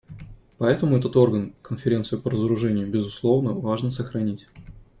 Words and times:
Поэтому 0.57 0.97
этот 0.97 1.15
орган, 1.15 1.53
Конференцию 1.61 2.19
по 2.23 2.31
разоружению, 2.31 2.89
безусловно, 2.89 3.53
важно 3.53 3.91
сохранить. 3.91 4.47